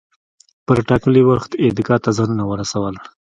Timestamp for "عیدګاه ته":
1.63-2.09